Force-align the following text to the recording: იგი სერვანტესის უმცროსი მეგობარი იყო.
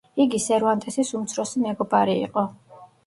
იგი 0.23 0.37
სერვანტესის 0.45 1.11
უმცროსი 1.19 1.61
მეგობარი 1.67 2.17
იყო. 2.29 2.47